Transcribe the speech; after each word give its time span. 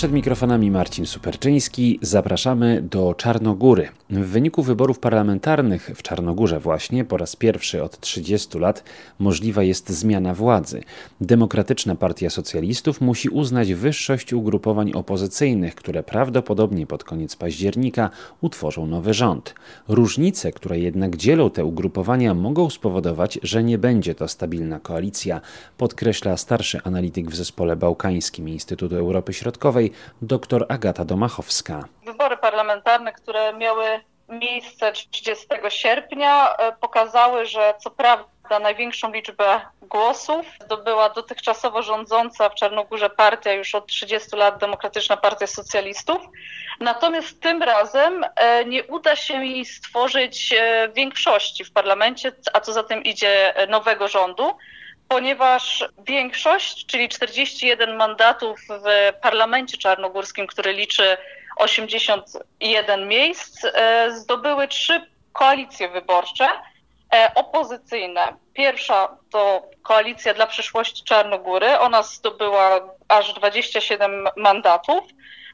Przed 0.00 0.12
mikrofonami 0.12 0.70
Marcin 0.70 1.06
Superczyński. 1.06 1.98
Zapraszamy 2.02 2.82
do 2.82 3.14
Czarnogóry. 3.14 3.88
W 4.10 4.26
wyniku 4.26 4.62
wyborów 4.62 4.98
parlamentarnych 4.98 5.90
w 5.94 6.02
Czarnogórze 6.02 6.60
właśnie 6.60 7.04
po 7.04 7.16
raz 7.16 7.36
pierwszy 7.36 7.82
od 7.82 8.00
30 8.00 8.58
lat 8.58 8.84
możliwa 9.18 9.62
jest 9.62 9.90
zmiana 9.90 10.34
władzy. 10.34 10.82
Demokratyczna 11.20 11.94
Partia 11.94 12.30
Socjalistów 12.30 13.00
musi 13.00 13.28
uznać 13.28 13.74
wyższość 13.74 14.32
ugrupowań 14.32 14.92
opozycyjnych, 14.92 15.74
które 15.74 16.02
prawdopodobnie 16.02 16.86
pod 16.86 17.04
koniec 17.04 17.36
października 17.36 18.10
utworzą 18.40 18.86
nowy 18.86 19.14
rząd. 19.14 19.54
Różnice, 19.88 20.52
które 20.52 20.78
jednak 20.78 21.16
dzielą 21.16 21.50
te 21.50 21.64
ugrupowania, 21.64 22.34
mogą 22.34 22.70
spowodować, 22.70 23.38
że 23.42 23.64
nie 23.64 23.78
będzie 23.78 24.14
to 24.14 24.28
stabilna 24.28 24.80
koalicja, 24.80 25.40
podkreśla 25.78 26.36
starszy 26.36 26.80
analityk 26.84 27.30
w 27.30 27.36
zespole 27.36 27.76
bałkańskim 27.76 28.48
Instytutu 28.48 28.96
Europy 28.96 29.32
Środkowej 29.32 29.89
dr 30.22 30.66
Agata 30.68 31.04
Domachowska. 31.04 31.84
Wybory 32.04 32.36
parlamentarne, 32.36 33.12
które 33.12 33.52
miały 33.52 33.84
miejsce 34.30 34.92
30 34.92 35.46
sierpnia, 35.68 36.56
e, 36.56 36.72
pokazały, 36.72 37.46
że 37.46 37.74
co 37.78 37.90
prawda 37.90 38.58
największą 38.62 39.12
liczbę 39.12 39.60
głosów 39.82 40.46
zdobyła 40.64 41.08
dotychczasowo 41.08 41.82
rządząca 41.82 42.48
w 42.48 42.54
Czarnogórze 42.54 43.10
partia 43.10 43.52
już 43.52 43.74
od 43.74 43.86
30 43.86 44.36
lat 44.36 44.58
Demokratyczna 44.60 45.16
Partia 45.16 45.46
Socjalistów. 45.46 46.18
Natomiast 46.80 47.40
tym 47.40 47.62
razem 47.62 48.24
e, 48.36 48.64
nie 48.64 48.84
uda 48.84 49.16
się 49.16 49.44
jej 49.44 49.64
stworzyć 49.64 50.54
e, 50.58 50.88
większości 50.94 51.64
w 51.64 51.72
parlamencie, 51.72 52.32
a 52.52 52.60
co 52.60 52.72
za 52.72 52.82
tym 52.82 53.02
idzie 53.04 53.54
nowego 53.68 54.08
rządu 54.08 54.56
ponieważ 55.10 55.84
większość, 56.06 56.86
czyli 56.86 57.08
41 57.08 57.96
mandatów 57.96 58.60
w 58.68 59.12
parlamencie 59.22 59.78
czarnogórskim, 59.78 60.46
który 60.46 60.72
liczy 60.72 61.16
81 61.56 63.08
miejsc, 63.08 63.64
e, 63.64 64.10
zdobyły 64.12 64.68
trzy 64.68 65.00
koalicje 65.32 65.88
wyborcze 65.88 66.48
e, 67.14 67.30
opozycyjne. 67.34 68.20
Pierwsza 68.54 69.16
to 69.30 69.68
koalicja 69.82 70.34
dla 70.34 70.46
przyszłości 70.46 71.04
Czarnogóry. 71.04 71.78
Ona 71.78 72.02
zdobyła 72.02 72.80
aż 73.08 73.34
27 73.34 74.28
mandatów. 74.36 75.04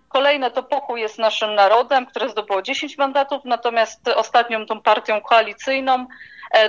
Kolejne 0.09 0.51
to 0.51 0.63
Pokój 0.63 1.01
jest 1.01 1.19
naszym 1.19 1.55
narodem, 1.55 2.07
które 2.07 2.29
zdobyło 2.29 2.63
10 2.63 2.99
mandatów, 2.99 3.45
natomiast 3.45 4.09
ostatnią 4.09 4.67
tą 4.67 4.81
partią 4.81 5.21
koalicyjną 5.21 6.07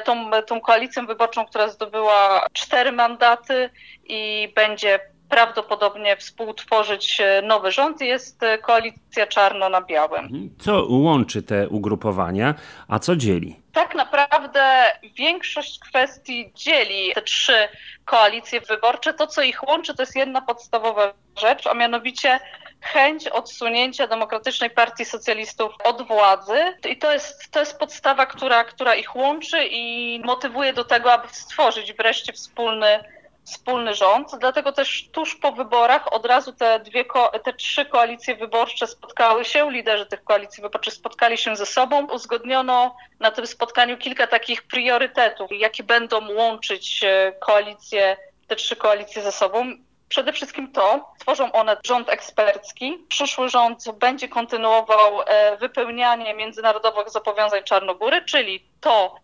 tą, 0.05 0.31
tą 0.47 0.61
koalicją 0.61 1.05
wyborczą, 1.05 1.45
która 1.45 1.69
zdobyła 1.69 2.47
cztery 2.53 2.91
mandaty 2.91 3.69
i 4.03 4.51
będzie 4.55 4.99
prawdopodobnie 5.29 6.17
współtworzyć 6.17 7.21
e, 7.21 7.41
nowy 7.41 7.71
rząd, 7.71 8.01
jest 8.01 8.43
e, 8.43 8.57
koalicja 8.57 9.27
czarno 9.27 9.69
na 9.69 9.81
białym. 9.81 10.25
Mhm. 10.25 10.49
Co 10.59 10.85
łączy 10.89 11.43
te 11.43 11.69
ugrupowania, 11.69 12.55
a 12.87 12.99
co 12.99 13.15
dzieli? 13.15 13.55
Tak 13.73 13.95
naprawdę 13.95 14.83
większość 15.15 15.79
kwestii 15.79 16.51
dzieli 16.55 17.11
te 17.15 17.21
trzy 17.21 17.67
koalicje 18.05 18.61
wyborcze. 18.61 19.13
To, 19.13 19.27
co 19.27 19.41
ich 19.41 19.67
łączy, 19.67 19.95
to 19.95 20.01
jest 20.01 20.15
jedna 20.15 20.41
podstawowa 20.41 21.13
rzecz, 21.37 21.67
a 21.67 21.73
mianowicie 21.73 22.39
chęć 22.81 23.27
odsunięcia 23.27 24.07
Demokratycznej 24.07 24.69
Partii 24.69 25.05
Socjalistów 25.05 25.73
od 25.83 26.07
władzy. 26.07 26.59
I 26.89 26.97
to 26.97 27.13
jest, 27.13 27.51
to 27.51 27.59
jest 27.59 27.79
podstawa, 27.79 28.25
która, 28.25 28.63
która 28.63 28.95
ich 28.95 29.15
łączy 29.15 29.57
i 29.69 30.19
motywuje 30.25 30.73
do 30.73 30.83
tego, 30.83 31.13
aby 31.13 31.27
stworzyć 31.31 31.93
wreszcie 31.93 32.33
wspólny 32.33 33.03
wspólny 33.47 33.93
rząd. 33.93 34.31
Dlatego 34.39 34.71
też 34.71 35.09
tuż 35.11 35.35
po 35.35 35.51
wyborach 35.51 36.13
od 36.13 36.25
razu 36.25 36.53
te, 36.53 36.79
dwie, 36.79 37.05
te 37.43 37.53
trzy 37.53 37.85
koalicje 37.85 38.35
wyborcze 38.35 38.87
spotkały 38.87 39.45
się, 39.45 39.71
liderzy 39.71 40.05
tych 40.05 40.23
koalicji 40.23 40.61
wyborczych 40.61 40.93
spotkali 40.93 41.37
się 41.37 41.55
ze 41.55 41.65
sobą. 41.65 42.07
Uzgodniono 42.11 42.95
na 43.19 43.31
tym 43.31 43.47
spotkaniu 43.47 43.97
kilka 43.97 44.27
takich 44.27 44.63
priorytetów, 44.63 45.51
jakie 45.51 45.83
będą 45.83 46.33
łączyć 46.33 47.03
e, 47.03 47.33
koalicje, 47.39 48.17
te 48.47 48.55
trzy 48.55 48.75
koalicje 48.75 49.21
ze 49.21 49.31
sobą. 49.31 49.73
Przede 50.09 50.33
wszystkim 50.33 50.71
to, 50.71 51.13
tworzą 51.19 51.51
one 51.51 51.77
rząd 51.85 52.09
ekspercki. 52.09 53.05
Przyszły 53.09 53.49
rząd 53.49 53.91
będzie 53.99 54.29
kontynuował 54.29 55.21
e, 55.21 55.57
wypełnianie 55.57 56.33
międzynarodowych 56.33 57.09
zobowiązań 57.09 57.63
Czarnogóry, 57.63 58.25
czyli 58.25 58.63
to, 58.81 59.15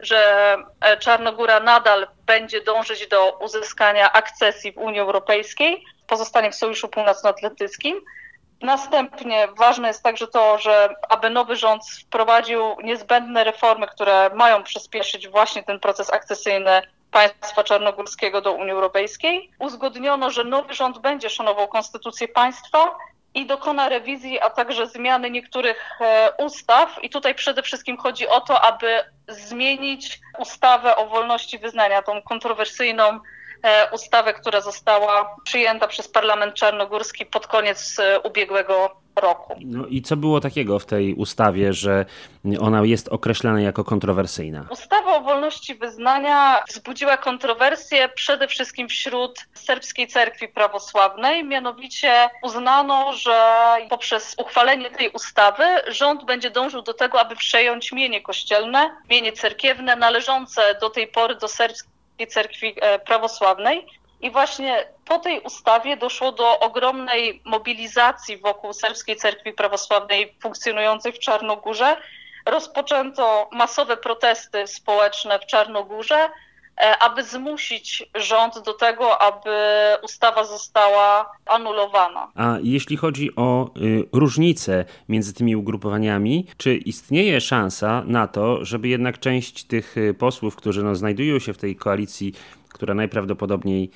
że 0.00 0.56
e, 0.80 0.96
Czarnogóra 0.96 1.60
nadal 1.60 2.06
będzie 2.26 2.60
dążyć 2.60 3.08
do 3.08 3.38
uzyskania 3.40 4.12
akcesji 4.12 4.72
w 4.72 4.78
Unii 4.78 5.00
Europejskiej, 5.00 5.84
pozostanie 6.06 6.50
w 6.50 6.54
Sojuszu 6.54 6.88
Północnoatlantyckim. 6.88 8.00
Następnie 8.62 9.48
ważne 9.56 9.88
jest 9.88 10.02
także 10.02 10.26
to, 10.26 10.58
że 10.58 10.94
aby 11.08 11.30
nowy 11.30 11.56
rząd 11.56 11.82
wprowadził 12.06 12.62
niezbędne 12.82 13.44
reformy, 13.44 13.86
które 13.86 14.30
mają 14.34 14.62
przyspieszyć 14.62 15.28
właśnie 15.28 15.62
ten 15.62 15.80
proces 15.80 16.12
akcesyjny 16.12 16.82
państwa 17.10 17.64
czarnogórskiego 17.64 18.40
do 18.40 18.52
Unii 18.52 18.72
Europejskiej. 18.72 19.50
Uzgodniono, 19.58 20.30
że 20.30 20.44
nowy 20.44 20.74
rząd 20.74 20.98
będzie 20.98 21.30
szanował 21.30 21.68
konstytucję 21.68 22.28
państwa 22.28 22.96
i 23.34 23.46
dokona 23.46 23.88
rewizji, 23.88 24.40
a 24.40 24.50
także 24.50 24.86
zmiany 24.86 25.30
niektórych 25.30 25.90
e, 26.00 26.32
ustaw. 26.38 27.04
I 27.04 27.10
tutaj 27.10 27.34
przede 27.34 27.62
wszystkim 27.62 27.96
chodzi 27.96 28.28
o 28.28 28.40
to, 28.40 28.60
aby 28.60 29.04
zmienić 29.28 30.20
ustawę 30.38 30.96
o 30.96 31.06
wolności 31.06 31.58
wyznania, 31.58 32.02
tą 32.02 32.22
kontrowersyjną 32.22 33.20
e, 33.62 33.90
ustawę, 33.90 34.34
która 34.34 34.60
została 34.60 35.36
przyjęta 35.44 35.88
przez 35.88 36.08
Parlament 36.08 36.54
Czarnogórski 36.54 37.26
pod 37.26 37.46
koniec 37.46 37.98
e, 37.98 38.20
ubiegłego 38.20 39.00
roku. 39.20 39.54
No 39.60 39.86
i 39.86 40.02
co 40.02 40.16
było 40.16 40.40
takiego 40.40 40.78
w 40.78 40.86
tej 40.86 41.14
ustawie, 41.14 41.72
że 41.72 42.04
ona 42.60 42.84
jest 42.84 43.08
określana 43.08 43.60
jako 43.60 43.84
kontrowersyjna? 43.84 44.66
Ustawa 44.70 45.16
o 45.16 45.20
wolności 45.20 45.74
wyznania 45.74 46.62
wzbudziła 46.68 47.16
kontrowersje 47.16 48.08
przede 48.08 48.48
wszystkim 48.48 48.88
wśród 48.88 49.38
serbskiej 49.54 50.06
cerkwi 50.06 50.48
prawosławnej. 50.48 51.44
Mianowicie 51.44 52.30
uznano, 52.42 53.12
że 53.12 53.40
poprzez 53.90 54.34
uchwalenie 54.38 54.90
tej 54.90 55.10
ustawy 55.10 55.64
rząd 55.88 56.24
będzie 56.24 56.50
dążył 56.50 56.82
do 56.82 56.94
tego, 56.94 57.20
aby 57.20 57.36
przejąć 57.36 57.92
mienie 57.92 58.22
kościelne, 58.22 58.90
mienie 59.10 59.32
cerkiewne 59.32 59.96
należące 59.96 60.78
do 60.80 60.90
tej 60.90 61.06
pory 61.06 61.34
do 61.34 61.48
serbskiej 61.48 62.26
cerkwi 62.28 62.74
e, 62.80 62.98
prawosławnej. 62.98 63.86
I 64.20 64.30
właśnie 64.30 64.86
po 65.04 65.18
tej 65.18 65.40
ustawie 65.40 65.96
doszło 65.96 66.32
do 66.32 66.60
ogromnej 66.60 67.42
mobilizacji 67.44 68.36
wokół 68.36 68.72
serbskiej 68.72 69.16
cerkwi 69.16 69.52
prawosławnej 69.52 70.34
funkcjonującej 70.40 71.12
w 71.12 71.18
Czarnogórze. 71.18 71.96
Rozpoczęto 72.46 73.48
masowe 73.52 73.96
protesty 73.96 74.66
społeczne 74.66 75.38
w 75.38 75.46
Czarnogórze, 75.46 76.14
e, 76.80 76.98
aby 76.98 77.22
zmusić 77.22 78.04
rząd 78.14 78.58
do 78.58 78.74
tego, 78.74 79.22
aby 79.22 79.50
ustawa 80.02 80.44
została 80.44 81.32
anulowana. 81.46 82.28
A 82.34 82.56
jeśli 82.62 82.96
chodzi 82.96 83.36
o 83.36 83.70
y, 83.76 84.08
różnice 84.12 84.84
między 85.08 85.34
tymi 85.34 85.56
ugrupowaniami, 85.56 86.46
czy 86.56 86.76
istnieje 86.76 87.40
szansa 87.40 88.02
na 88.06 88.26
to, 88.26 88.64
żeby 88.64 88.88
jednak 88.88 89.18
część 89.18 89.64
tych 89.64 89.96
y, 89.96 90.14
posłów, 90.14 90.56
którzy 90.56 90.82
no, 90.82 90.94
znajdują 90.94 91.38
się 91.38 91.52
w 91.52 91.58
tej 91.58 91.76
koalicji, 91.76 92.32
która 92.68 92.94
najprawdopodobniej 92.94 93.90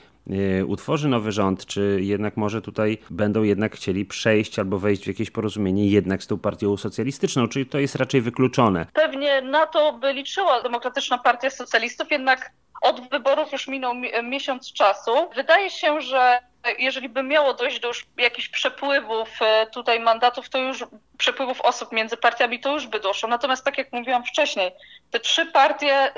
utworzy 0.67 1.09
nowy 1.09 1.33
rząd, 1.33 1.67
czy 1.67 1.99
jednak 2.01 2.37
może 2.37 2.63
tutaj 2.63 2.99
będą 3.11 3.43
jednak 3.43 3.77
chcieli 3.77 4.05
przejść 4.05 4.59
albo 4.59 4.79
wejść 4.79 5.05
w 5.05 5.07
jakieś 5.07 5.31
porozumienie 5.31 5.89
jednak 5.89 6.23
z 6.23 6.27
tą 6.27 6.39
partią 6.39 6.77
socjalistyczną, 6.77 7.49
czyli 7.49 7.67
to 7.67 7.79
jest 7.79 7.95
raczej 7.95 8.21
wykluczone? 8.21 8.87
Pewnie 8.93 9.43
na 9.43 9.67
to 9.67 9.93
by 9.93 10.13
liczyła 10.13 10.63
Demokratyczna 10.63 11.19
Partia 11.19 11.51
Socjalistów, 11.51 12.11
jednak 12.11 12.53
od 12.83 13.11
wyborów 13.11 13.53
już 13.53 13.69
minął 13.69 13.95
miesiąc 14.23 14.73
czasu. 14.73 15.13
Wydaje 15.35 15.71
się, 15.71 16.01
że 16.01 16.39
jeżeli 16.79 17.09
by 17.09 17.23
miało 17.23 17.55
dojść 17.55 17.81
do 17.81 17.89
już 17.89 18.07
jakichś 18.19 18.49
przepływów 18.49 19.29
e, 19.41 19.67
tutaj 19.67 20.01
mandatów, 20.01 20.49
to 20.49 20.59
już 20.59 20.85
przepływów 21.19 21.61
osób 21.61 21.93
między 21.93 22.17
partiami, 22.17 22.61
to 22.61 22.73
już 22.73 22.87
by 22.87 23.01
doszło. 23.01 23.29
Natomiast 23.29 23.65
tak 23.65 23.79
jak 23.79 23.93
mówiłam 23.93 24.25
wcześniej, 24.25 24.71
te 25.11 25.21
trzy 25.21 25.47
partie 25.47 26.13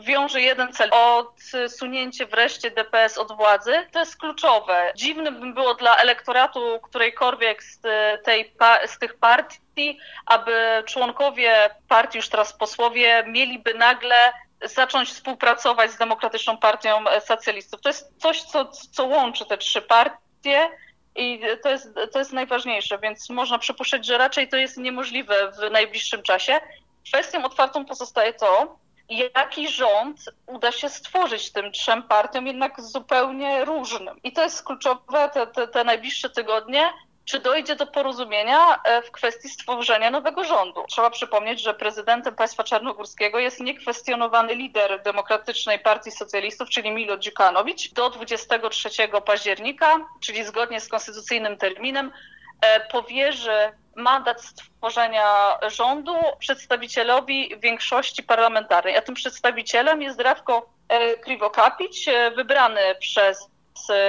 wiąże 0.00 0.40
jeden 0.40 0.72
cel 0.72 0.90
odsunięcie 0.92 2.26
wreszcie 2.26 2.70
DPS 2.70 3.18
od 3.18 3.36
władzy. 3.36 3.74
To 3.92 3.98
jest 3.98 4.16
kluczowe. 4.16 4.92
Dziwne 4.96 5.32
by 5.32 5.52
było 5.52 5.74
dla 5.74 5.96
elektoratu 5.96 6.80
którejkolwiek 6.82 7.62
z, 7.62 7.80
tej, 8.24 8.54
z 8.86 8.98
tych 8.98 9.18
partii, 9.18 9.98
aby 10.26 10.82
członkowie 10.86 11.70
partii, 11.88 12.18
już 12.18 12.28
teraz 12.28 12.52
posłowie, 12.52 13.24
mieliby 13.26 13.74
nagle 13.74 14.32
zacząć 14.62 15.08
współpracować 15.08 15.90
z 15.90 15.98
Demokratyczną 15.98 16.56
Partią 16.56 17.04
Socjalistów. 17.26 17.80
To 17.80 17.88
jest 17.88 18.12
coś, 18.18 18.42
co, 18.42 18.64
co 18.66 19.04
łączy 19.04 19.46
te 19.46 19.58
trzy 19.58 19.82
partie. 19.82 20.68
I 21.16 21.40
to 21.62 21.68
jest, 21.68 21.94
to 22.12 22.18
jest 22.18 22.32
najważniejsze, 22.32 22.98
więc 22.98 23.30
można 23.30 23.58
przypuszczać, 23.58 24.06
że 24.06 24.18
raczej 24.18 24.48
to 24.48 24.56
jest 24.56 24.76
niemożliwe 24.76 25.52
w 25.52 25.70
najbliższym 25.70 26.22
czasie. 26.22 26.60
Kwestią 27.08 27.44
otwartą 27.44 27.84
pozostaje 27.84 28.32
to, 28.32 28.78
jaki 29.08 29.68
rząd 29.68 30.20
uda 30.46 30.72
się 30.72 30.88
stworzyć 30.88 31.52
tym 31.52 31.72
trzem 31.72 32.02
partiom, 32.02 32.46
jednak 32.46 32.80
zupełnie 32.80 33.64
różnym. 33.64 34.20
I 34.24 34.32
to 34.32 34.42
jest 34.42 34.64
kluczowe 34.64 35.30
te, 35.34 35.46
te, 35.46 35.68
te 35.68 35.84
najbliższe 35.84 36.30
tygodnie, 36.30 36.92
czy 37.28 37.40
dojdzie 37.40 37.76
do 37.76 37.86
porozumienia 37.86 38.82
e, 38.84 39.02
w 39.02 39.10
kwestii 39.10 39.48
stworzenia 39.48 40.10
nowego 40.10 40.44
rządu. 40.44 40.84
Trzeba 40.88 41.10
przypomnieć, 41.10 41.62
że 41.62 41.74
prezydentem 41.74 42.34
państwa 42.34 42.64
czarnogórskiego 42.64 43.38
jest 43.38 43.60
niekwestionowany 43.60 44.54
lider 44.54 45.02
Demokratycznej 45.02 45.78
Partii 45.78 46.10
Socjalistów, 46.10 46.68
czyli 46.68 46.90
Milo 46.90 47.16
Djukanowicz. 47.16 47.92
Do 47.92 48.10
23 48.10 48.88
października, 49.26 49.96
czyli 50.20 50.44
zgodnie 50.44 50.80
z 50.80 50.88
konstytucyjnym 50.88 51.56
terminem, 51.56 52.12
e, 52.60 52.80
powierzy 52.80 53.72
mandat 53.98 54.42
stworzenia 54.42 55.58
rządu 55.68 56.14
przedstawicielowi 56.38 57.54
większości 57.58 58.22
parlamentarnej. 58.22 58.96
A 58.96 59.02
tym 59.02 59.14
przedstawicielem 59.14 60.02
jest 60.02 60.18
Drawko 60.18 60.68
e, 60.88 61.16
Krivokapić, 61.16 62.06
wybrany 62.36 62.80
przez 63.00 63.48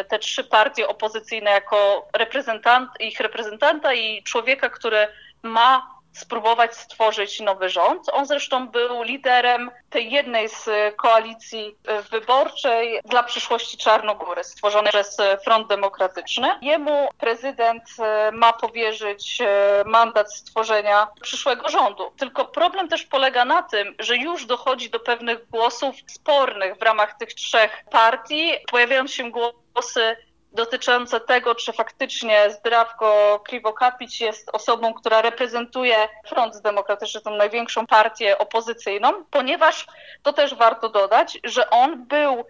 te 0.09 0.19
trzy 0.19 0.44
partie 0.44 0.88
opozycyjne 0.88 1.51
jako 1.51 2.07
reprezentant, 2.13 2.89
ich 3.00 3.19
reprezentanta 3.19 3.94
i 3.94 4.24
człowieka, 4.24 4.69
który 4.69 5.07
ma 5.44 5.99
spróbować 6.13 6.75
stworzyć 6.75 7.39
nowy 7.39 7.69
rząd. 7.69 8.09
On 8.11 8.25
zresztą 8.25 8.67
był 8.67 9.03
liderem 9.03 9.71
tej 9.89 10.11
jednej 10.11 10.50
z 10.50 10.69
koalicji 10.95 11.75
wyborczej 12.11 13.00
dla 13.06 13.23
przyszłości 13.23 13.77
Czarnogóry, 13.77 14.44
stworzonej 14.44 14.91
przez 14.91 15.17
Front 15.44 15.67
Demokratyczny. 15.67 16.47
Jemu 16.61 17.09
prezydent 17.17 17.83
e, 18.00 18.31
ma 18.31 18.53
powierzyć 18.53 19.41
e, 19.41 19.83
mandat 19.85 20.33
stworzenia 20.35 21.07
przyszłego 21.21 21.69
rządu. 21.69 22.12
Tylko 22.17 22.45
problem 22.45 22.88
też 22.88 23.03
polega 23.03 23.45
na 23.45 23.63
tym, 23.63 23.95
że 24.00 24.17
już 24.17 24.45
dochodzi 24.45 24.89
do 24.89 25.00
pewnych 25.00 25.50
głosów 25.50 25.95
spornych 26.07 26.75
w 26.77 26.81
ramach 26.81 27.17
tych 27.17 27.33
trzech 27.33 27.83
partii. 27.91 28.51
Pojawiają 28.71 29.07
się 29.07 29.31
głosy 29.31 30.17
dotyczące 30.51 31.19
tego, 31.19 31.56
czy 31.56 31.74
faktycznie 31.74 32.51
Zdrawko 32.51 33.40
Krivokapić 33.46 34.22
jest 34.22 34.50
osobą, 34.54 34.94
która 34.94 35.22
reprezentuje 35.22 35.96
Front 36.28 36.62
Demokratyczny, 36.62 37.22
tą 37.22 37.36
największą 37.36 37.88
partię 37.88 38.38
opozycyjną, 38.38 39.25
ponieważ 39.31 39.88
to 40.24 40.34
też 40.34 40.56
warto 40.56 40.90
dodać, 40.90 41.40
że 41.44 41.69
on 41.69 42.06
był 42.06 42.46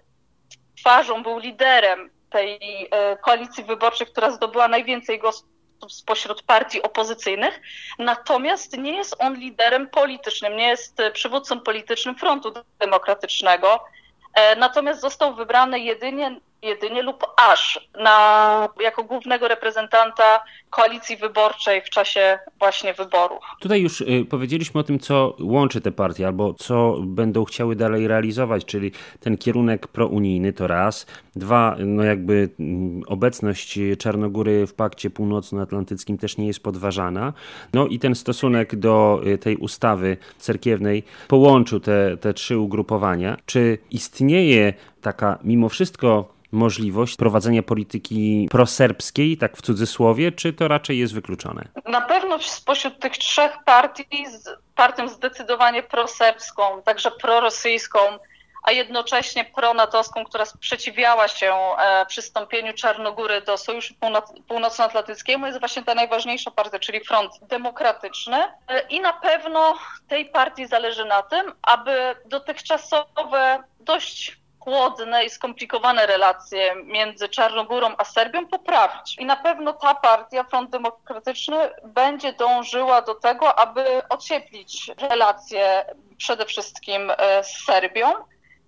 twarzą, 0.80 1.24
był 1.24 1.40
liderem 1.40 2.10
tej 2.30 2.88
e, 2.92 3.18
koalicji 3.18 3.64
wyborczej, 3.64 4.08
która 4.08 4.32
zdobyła 4.32 4.68
najwięcej 4.68 5.20
głosów 5.20 5.50
spośród 5.90 6.44
partii 6.44 6.82
opozycyjnych, 6.82 7.62
natomiast 8.00 8.78
nie 8.78 8.98
jest 8.98 9.16
on 9.20 9.36
liderem 9.36 9.90
politycznym, 9.90 10.56
nie 10.56 10.68
jest 10.68 10.98
przywódcą 11.14 11.60
politycznym 11.60 12.16
Frontu 12.16 12.54
Demokratycznego, 12.80 13.86
e, 14.34 14.56
natomiast 14.56 15.02
został 15.02 15.36
wybrany 15.36 15.80
jedynie 15.80 16.40
jedynie 16.62 17.04
lub 17.04 17.26
aż 17.38 17.90
na, 18.00 18.70
jako 18.82 19.04
głównego 19.04 19.48
reprezentanta 19.48 20.44
koalicji 20.70 21.18
wyborczej 21.18 21.82
w 21.82 21.90
czasie 21.90 22.40
właśnie 22.60 22.94
wyborów. 22.94 23.40
Tutaj 23.60 23.82
już 23.82 24.02
y, 24.02 24.26
powiedzieliśmy 24.30 24.82
o 24.82 24.84
tym, 24.84 25.00
co 25.00 25.36
łączy 25.40 25.82
te 25.82 25.92
partie, 25.92 26.28
albo 26.28 26.54
co 26.54 26.96
będą 27.02 27.46
chciały 27.46 27.76
dalej 27.76 28.08
realizować, 28.08 28.66
czyli 28.66 28.92
ten 29.20 29.38
kierunek 29.38 29.88
prounijny 29.88 30.54
to 30.54 30.68
raz. 30.68 31.06
Dwa, 31.36 31.76
no 31.80 32.04
jakby 32.04 32.50
mm, 32.60 33.04
obecność 33.08 33.80
Czarnogóry 34.00 34.68
w 34.68 34.74
pakcie 34.74 35.10
północnoatlantyckim 35.10 36.18
też 36.18 36.38
nie 36.38 36.48
jest 36.48 36.64
podważana. 36.64 37.34
No 37.74 37.88
i 37.88 38.00
ten 38.00 38.16
stosunek 38.16 38.76
do 38.76 39.22
y, 39.28 39.38
tej 39.38 39.58
ustawy 39.58 40.18
cerkiewnej 40.38 41.04
połączył 41.28 41.80
te, 41.80 42.18
te 42.18 42.34
trzy 42.34 42.58
ugrupowania. 42.58 43.38
Czy 43.46 43.78
istnieje 43.92 44.74
taka 45.02 45.38
mimo 45.44 45.70
wszystko 45.70 46.40
możliwość 46.52 47.16
prowadzenia 47.16 47.64
polityki 47.64 48.48
proserbskiej, 48.52 49.38
tak 49.38 49.58
w 49.58 49.62
cudzysłowie, 49.62 50.32
czy 50.32 50.54
to 50.54 50.68
raczej 50.68 50.98
jest 50.98 51.14
wykluczone? 51.14 51.66
Na 51.86 52.02
pewno 52.02 52.40
spośród 52.40 53.00
tych 53.00 53.18
trzech 53.18 53.52
partii 53.66 54.26
partią 54.76 55.08
zdecydowanie 55.08 55.84
proserbską, 55.84 56.82
także 56.82 57.12
prorosyjską, 57.12 58.00
a 58.64 58.72
jednocześnie 58.72 59.46
pronatowską, 59.46 60.26
która 60.26 60.46
sprzeciwiała 60.46 61.28
się 61.28 61.54
e, 61.54 62.06
przystąpieniu 62.06 62.74
Czarnogóry 62.74 63.42
do 63.42 63.58
Sojuszu 63.58 63.94
Północnoatlantyckiego, 64.48 65.48
jest 65.48 65.60
właśnie 65.60 65.84
ta 65.84 65.96
najważniejsza 65.96 66.52
partia, 66.52 66.80
czyli 66.80 67.00
Front 67.00 67.32
Demokratyczny. 67.42 68.38
E, 68.68 68.82
I 68.90 69.02
na 69.02 69.14
pewno 69.14 69.78
tej 70.08 70.26
partii 70.26 70.68
zależy 70.68 71.06
na 71.06 71.24
tym, 71.24 71.52
aby 71.62 72.16
dotychczasowe 72.26 73.64
dość 73.80 74.39
chłodne 74.70 75.26
i 75.26 75.30
skomplikowane 75.30 76.06
relacje 76.06 76.76
między 76.76 77.30
Czarnogórą 77.30 77.94
a 77.98 78.04
Serbią 78.04 78.48
poprawić. 78.48 79.18
I 79.20 79.26
na 79.26 79.36
pewno 79.36 79.74
ta 79.74 79.96
partia, 79.96 80.44
Front 80.44 80.70
Demokratyczny, 80.70 81.58
będzie 81.84 82.34
dążyła 82.34 83.02
do 83.02 83.16
tego, 83.16 83.60
aby 83.60 84.02
ocieplić 84.10 84.92
relacje 85.10 85.86
przede 86.18 86.46
wszystkim 86.46 87.12
e, 87.18 87.44
z 87.44 87.66
Serbią. 87.66 88.14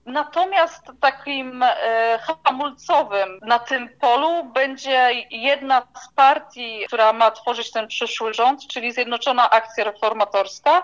Natomiast 0.06 0.82
takim 1.02 1.64
e, 1.64 2.20
hamulcowym 2.44 3.40
na 3.42 3.60
tym 3.60 3.90
polu 4.00 4.44
będzie 4.44 5.12
jedna 5.32 5.82
z 6.04 6.14
partii, 6.14 6.84
która 6.88 7.14
ma 7.14 7.32
tworzyć 7.32 7.72
ten 7.72 7.88
przyszły 7.88 8.34
rząd, 8.34 8.68
czyli 8.68 8.92
Zjednoczona 8.92 9.50
Akcja 9.50 9.84
Reformatorska. 9.84 10.84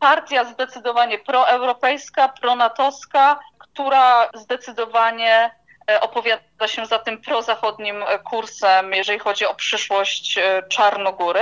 Partia 0.00 0.44
zdecydowanie 0.44 1.18
proeuropejska, 1.18 2.28
pronatowska, 2.28 3.40
która 3.74 4.30
zdecydowanie 4.34 5.50
e, 5.90 6.00
opowiada 6.00 6.68
się 6.68 6.86
za 6.86 6.98
tym 6.98 7.20
prozachodnim 7.20 8.02
e, 8.02 8.18
kursem, 8.18 8.92
jeżeli 8.92 9.18
chodzi 9.18 9.46
o 9.46 9.54
przyszłość 9.54 10.38
e, 10.38 10.62
Czarnogóry. 10.68 11.40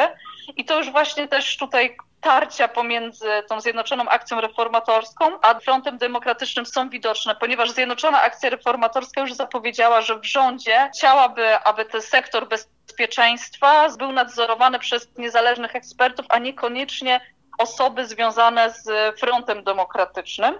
I 0.56 0.64
to 0.64 0.78
już 0.78 0.90
właśnie 0.90 1.28
też 1.28 1.56
tutaj 1.56 1.96
tarcia 2.20 2.68
pomiędzy 2.68 3.28
tą 3.48 3.60
Zjednoczoną 3.60 4.08
Akcją 4.08 4.40
Reformatorską 4.40 5.40
a 5.42 5.60
Frontem 5.60 5.98
Demokratycznym 5.98 6.66
są 6.66 6.88
widoczne, 6.88 7.34
ponieważ 7.34 7.70
Zjednoczona 7.70 8.22
Akcja 8.22 8.50
Reformatorska 8.50 9.20
już 9.20 9.32
zapowiedziała, 9.32 10.00
że 10.00 10.18
w 10.18 10.24
rządzie 10.24 10.90
chciałaby, 10.94 11.58
aby 11.58 11.84
ten 11.84 12.02
sektor 12.02 12.48
bezpieczeństwa 12.48 13.88
był 13.98 14.12
nadzorowany 14.12 14.78
przez 14.78 15.18
niezależnych 15.18 15.76
ekspertów, 15.76 16.26
a 16.28 16.38
niekoniecznie 16.38 17.20
osoby 17.58 18.06
związane 18.06 18.70
z 18.70 19.18
Frontem 19.20 19.64
Demokratycznym 19.64 20.54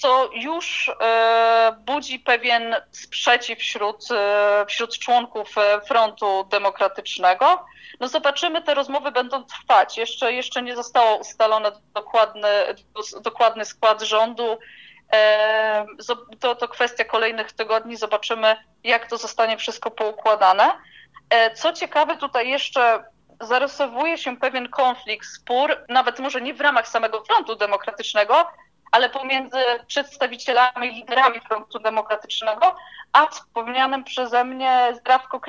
co 0.00 0.30
już 0.32 0.90
e, 1.00 1.76
budzi 1.78 2.18
pewien 2.18 2.76
sprzeciw 2.90 3.58
wśród, 3.58 4.10
e, 4.10 4.64
wśród 4.68 4.98
członków 4.98 5.58
e, 5.58 5.80
Frontu 5.80 6.44
Demokratycznego. 6.50 7.64
No 8.00 8.08
zobaczymy, 8.08 8.62
te 8.62 8.74
rozmowy 8.74 9.12
będą 9.12 9.44
trwać. 9.44 9.98
Jeszcze, 9.98 10.32
jeszcze 10.32 10.62
nie 10.62 10.76
zostało 10.76 11.16
ustalony 11.16 11.68
dokładny, 11.94 12.48
dokładny 13.20 13.64
skład 13.64 14.02
rządu. 14.02 14.58
To, 16.40 16.54
to 16.54 16.68
kwestia 16.68 17.04
kolejnych 17.04 17.52
tygodni. 17.52 17.96
Zobaczymy, 17.96 18.56
jak 18.84 19.10
to 19.10 19.18
zostanie 19.18 19.56
wszystko 19.56 19.90
poukładane. 19.90 20.72
Co 21.54 21.72
ciekawe, 21.72 22.16
tutaj 22.16 22.48
jeszcze 22.48 23.04
zarysowuje 23.40 24.18
się 24.18 24.36
pewien 24.36 24.68
konflikt, 24.68 25.26
spór, 25.26 25.76
nawet 25.88 26.18
może 26.18 26.40
nie 26.40 26.54
w 26.54 26.60
ramach 26.60 26.88
samego 26.88 27.24
frontu 27.24 27.56
demokratycznego, 27.56 28.46
ale 28.90 29.10
pomiędzy 29.10 29.58
przedstawicielami, 29.86 30.90
liderami 30.90 31.40
frontu 31.40 31.78
demokratycznego, 31.78 32.76
a 33.12 33.26
wspomnianym 33.26 34.04
przeze 34.04 34.44
mnie 34.44 34.92
Zdrawko 34.94 35.40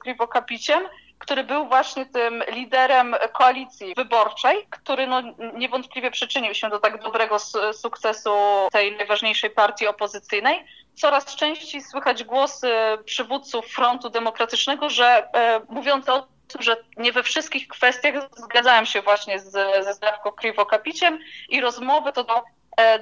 Kriwokapiciem, 0.00 0.82
który 1.18 1.44
był 1.44 1.66
właśnie 1.68 2.06
tym 2.06 2.42
liderem 2.48 3.16
koalicji 3.32 3.94
wyborczej, 3.94 4.66
który 4.70 5.06
no 5.06 5.22
niewątpliwie 5.54 6.10
przyczynił 6.10 6.54
się 6.54 6.68
do 6.68 6.78
tak 6.78 7.02
dobrego 7.02 7.36
sukcesu 7.72 8.30
tej 8.72 8.96
najważniejszej 8.96 9.50
partii 9.50 9.86
opozycyjnej. 9.86 10.64
Coraz 10.94 11.36
częściej 11.36 11.82
słychać 11.82 12.24
głosy 12.24 12.72
przywódców 13.04 13.66
frontu 13.66 14.10
demokratycznego, 14.10 14.90
że 14.90 15.28
e, 15.34 15.60
mówiące 15.68 16.12
o 16.12 16.26
tym, 16.48 16.62
że 16.62 16.76
nie 16.96 17.12
we 17.12 17.22
wszystkich 17.22 17.68
kwestiach 17.68 18.14
zgadzałem 18.36 18.86
się 18.86 19.02
właśnie 19.02 19.40
z, 19.40 19.50
ze 19.84 19.94
Zdrawko 19.94 20.32
Kriwokapiciem 20.32 21.18
i 21.48 21.60
rozmowy 21.60 22.12
to 22.12 22.24
do 22.24 22.42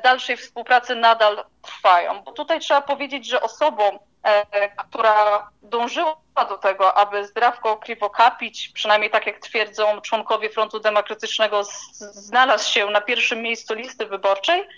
dalszej 0.02 0.36
współpracy 0.36 0.94
nadal 0.94 1.44
trwają. 1.62 2.22
Bo 2.22 2.32
tutaj 2.32 2.60
trzeba 2.60 2.80
powiedzieć, 2.80 3.26
że 3.26 3.42
osobą, 3.42 3.98
e, 4.24 4.68
która 4.76 5.50
dążyła 5.62 6.16
do 6.48 6.58
tego, 6.58 6.94
aby 6.94 7.26
Zdrawko 7.26 7.76
Kriwokapić, 7.76 8.68
przynajmniej 8.74 9.10
tak 9.10 9.26
jak 9.26 9.38
twierdzą 9.38 10.00
członkowie 10.00 10.50
Frontu 10.50 10.80
Demokratycznego, 10.80 11.64
znalazł 11.94 12.72
się 12.72 12.86
na 12.86 13.00
pierwszym 13.00 13.42
miejscu 13.42 13.74
listy 13.74 14.06
wyborczej, 14.06 14.68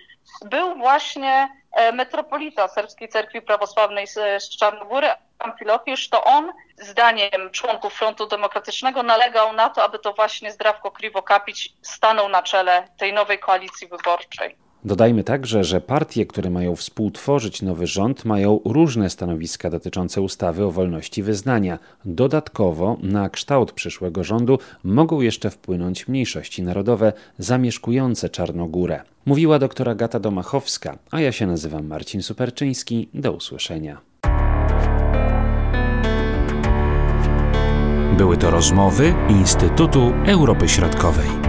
był 0.44 0.74
właśnie 0.74 1.48
e, 1.72 1.92
metropolita 1.92 2.68
Serbskiej 2.68 3.08
Cerkwi 3.08 3.42
Prawosławnej 3.42 4.06
z 4.06 4.48
Czarnogóry, 4.58 5.08
Amfilokiusz, 5.38 6.08
to 6.08 6.24
on, 6.24 6.52
zdaniem 6.76 7.50
członków 7.52 7.94
Frontu 7.94 8.26
Demokratycznego, 8.26 9.02
nalegał 9.02 9.52
na 9.52 9.70
to, 9.70 9.84
aby 9.84 9.98
to 9.98 10.12
właśnie 10.12 10.52
Zdrawko 10.52 10.90
Kriwokapić 10.90 11.72
stanął 11.82 12.28
na 12.28 12.42
czele 12.42 12.88
tej 12.98 13.12
nowej 13.12 13.38
koalicji 13.38 13.88
wyborczej. 13.88 14.56
Dodajmy 14.84 15.24
także, 15.24 15.64
że 15.64 15.80
partie, 15.80 16.26
które 16.26 16.50
mają 16.50 16.76
współtworzyć 16.76 17.62
nowy 17.62 17.86
rząd, 17.86 18.24
mają 18.24 18.60
różne 18.64 19.10
stanowiska 19.10 19.70
dotyczące 19.70 20.20
ustawy 20.20 20.64
o 20.64 20.70
wolności 20.70 21.22
wyznania. 21.22 21.78
Dodatkowo 22.04 22.96
na 23.02 23.28
kształt 23.28 23.72
przyszłego 23.72 24.24
rządu 24.24 24.58
mogą 24.84 25.20
jeszcze 25.20 25.50
wpłynąć 25.50 26.08
mniejszości 26.08 26.62
narodowe 26.62 27.12
zamieszkujące 27.38 28.28
Czarnogórę. 28.28 29.00
Mówiła 29.26 29.58
doktora 29.58 29.94
Gata 29.94 30.20
Domachowska, 30.20 30.98
a 31.10 31.20
ja 31.20 31.32
się 31.32 31.46
nazywam 31.46 31.86
Marcin 31.86 32.22
Superczyński. 32.22 33.08
Do 33.14 33.32
usłyszenia. 33.32 34.00
Były 38.16 38.36
to 38.36 38.50
rozmowy 38.50 39.14
Instytutu 39.28 40.12
Europy 40.26 40.68
Środkowej. 40.68 41.41